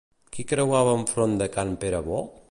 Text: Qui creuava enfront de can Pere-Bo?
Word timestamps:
Qui 0.35 0.45
creuava 0.51 0.95
enfront 1.01 1.35
de 1.43 1.49
can 1.57 1.75
Pere-Bo? 1.85 2.23